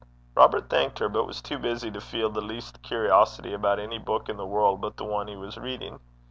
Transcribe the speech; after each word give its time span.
Robert 0.33 0.67
thanked 0.67 0.97
her, 0.97 1.07
but 1.07 1.27
was 1.27 1.43
too 1.43 1.59
busy 1.59 1.91
to 1.91 2.01
feel 2.01 2.31
the 2.31 2.41
least 2.41 2.81
curiosity 2.81 3.53
about 3.53 3.77
any 3.79 3.99
book 3.99 4.29
in 4.29 4.37
the 4.37 4.47
world 4.47 4.81
but 4.81 4.97
the 4.97 5.05
one 5.05 5.27
he 5.27 5.35
was 5.35 5.59
reading. 5.59 5.99